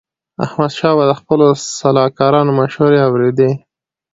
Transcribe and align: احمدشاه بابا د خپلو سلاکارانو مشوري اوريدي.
احمدشاه 0.45 0.93
بابا 0.97 1.05
د 1.11 1.19
خپلو 1.21 1.47
سلاکارانو 1.81 2.51
مشوري 2.59 2.99
اوريدي. 3.07 3.49